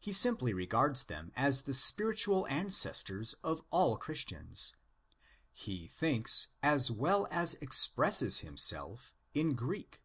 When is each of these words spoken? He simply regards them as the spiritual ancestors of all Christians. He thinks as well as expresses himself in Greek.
He 0.00 0.10
simply 0.12 0.52
regards 0.52 1.04
them 1.04 1.30
as 1.36 1.62
the 1.62 1.74
spiritual 1.74 2.44
ancestors 2.48 3.34
of 3.44 3.62
all 3.70 3.96
Christians. 3.96 4.74
He 5.52 5.86
thinks 5.86 6.48
as 6.60 6.90
well 6.90 7.28
as 7.30 7.54
expresses 7.60 8.40
himself 8.40 9.14
in 9.32 9.54
Greek. 9.54 10.02